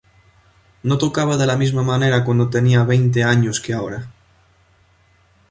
[0.81, 4.09] No tocaba de la misma manera cuando tenía veinte años que ahora.